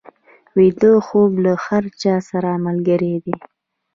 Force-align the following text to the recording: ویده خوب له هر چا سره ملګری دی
ویده 0.57 0.91
خوب 1.07 1.31
له 1.45 1.53
هر 1.65 1.83
چا 2.01 2.15
سره 2.29 2.49
ملګری 2.65 3.15
دی 3.23 3.35